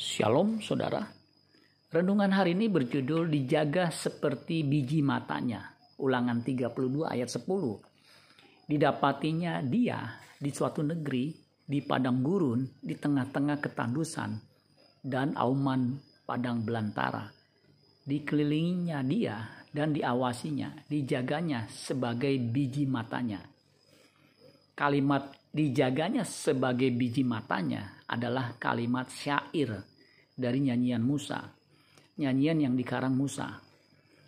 [0.00, 1.12] Shalom saudara.
[1.92, 5.76] Renungan hari ini berjudul dijaga seperti biji matanya.
[6.00, 7.44] Ulangan 32 ayat 10.
[8.64, 14.40] Didapatinya dia di suatu negeri di padang gurun di tengah-tengah ketandusan
[15.04, 17.28] dan auman padang belantara.
[18.00, 19.36] Dikelilinginya dia
[19.68, 23.44] dan diawasinya, dijaganya sebagai biji matanya.
[24.80, 29.76] Kalimat dijaganya sebagai biji matanya adalah kalimat syair
[30.32, 31.52] dari nyanyian Musa.
[32.16, 33.60] Nyanyian yang dikarang Musa.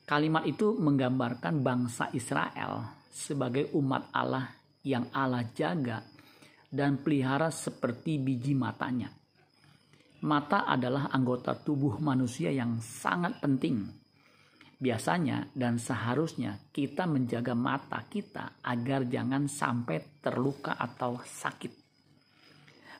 [0.04, 4.52] Kalimat itu menggambarkan bangsa Israel sebagai umat Allah
[4.84, 6.04] yang Allah jaga
[6.68, 9.08] dan pelihara seperti biji matanya.
[10.28, 13.88] Mata adalah anggota tubuh manusia yang sangat penting.
[14.82, 21.72] Biasanya dan seharusnya kita menjaga mata kita agar jangan sampai terluka atau sakit.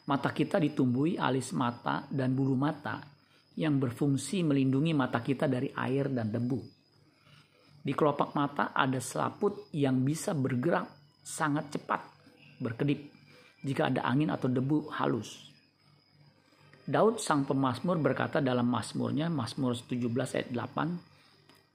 [0.07, 3.03] Mata kita ditumbuhi alis mata dan bulu mata
[3.59, 6.63] yang berfungsi melindungi mata kita dari air dan debu.
[7.83, 10.87] Di kelopak mata ada selaput yang bisa bergerak
[11.19, 11.99] sangat cepat,
[12.63, 13.11] berkedip
[13.59, 15.51] jika ada angin atau debu halus.
[16.87, 21.12] Daud sang pemazmur berkata dalam mazmurnya Mazmur 17 ayat 8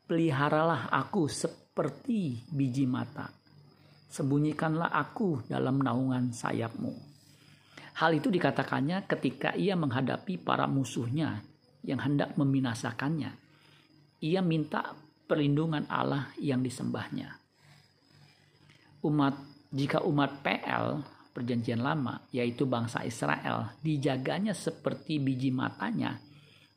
[0.08, 3.28] Peliharalah aku seperti biji mata
[4.08, 7.08] Sembunyikanlah aku dalam naungan sayapmu
[7.98, 11.42] Hal itu dikatakannya ketika ia menghadapi para musuhnya
[11.82, 13.34] yang hendak membinasakannya.
[14.22, 14.94] Ia minta
[15.26, 17.42] perlindungan Allah yang disembahnya.
[19.02, 19.34] Umat
[19.74, 21.02] jika umat PL
[21.34, 26.18] perjanjian lama yaitu bangsa Israel dijaganya seperti biji matanya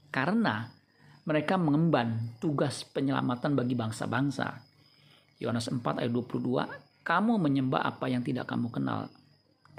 [0.09, 0.69] karena
[1.31, 4.67] mereka mengemban tugas penyelamatan bagi bangsa-bangsa.
[5.39, 9.06] Yohanes 4 ayat 22, kamu menyembah apa yang tidak kamu kenal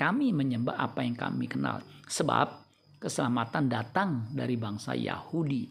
[0.02, 1.86] kami menyembah apa yang kami kenal.
[2.10, 2.58] Sebab
[2.98, 5.70] keselamatan datang dari bangsa Yahudi.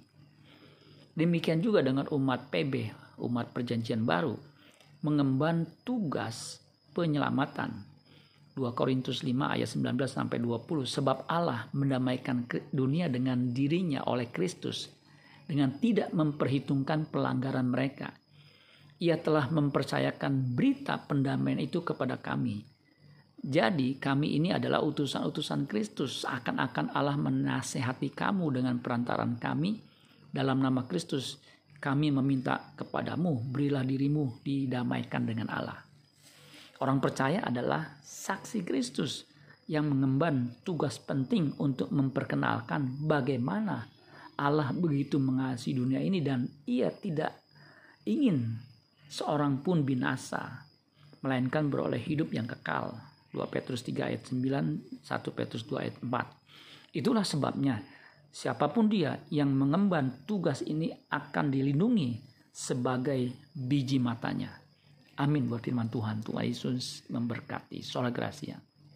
[1.19, 2.94] Demikian juga dengan umat PB,
[3.27, 4.39] umat perjanjian baru,
[5.03, 6.62] mengemban tugas
[6.94, 7.91] penyelamatan.
[8.54, 14.91] 2 Korintus 5 ayat 19 sampai 20 sebab Allah mendamaikan dunia dengan dirinya oleh Kristus
[15.50, 18.15] dengan tidak memperhitungkan pelanggaran mereka.
[19.03, 22.71] Ia telah mempercayakan berita pendamaian itu kepada kami
[23.41, 26.28] jadi kami ini adalah utusan-utusan Kristus.
[26.28, 29.81] Akan-akan Allah menasehati kamu dengan perantaran kami.
[30.28, 31.41] Dalam nama Kristus
[31.81, 35.81] kami meminta kepadamu, berilah dirimu didamaikan dengan Allah.
[36.84, 39.25] Orang percaya adalah saksi Kristus
[39.72, 43.89] yang mengemban tugas penting untuk memperkenalkan bagaimana
[44.41, 47.37] Allah begitu mengasihi dunia ini dan ia tidak
[48.09, 48.56] ingin
[49.12, 50.65] seorang pun binasa,
[51.21, 52.97] melainkan beroleh hidup yang kekal.
[53.31, 56.99] 2 Petrus 3 ayat 9, 1 Petrus 2 ayat 4.
[56.99, 57.78] Itulah sebabnya
[58.33, 62.19] siapa pun dia yang mengemban tugas ini akan dilindungi
[62.51, 64.51] sebagai biji matanya.
[65.21, 66.25] Amin buat firman Tuhan.
[66.25, 67.84] Tuhan Yesus memberkati.
[67.84, 68.69] Sholat Gracia.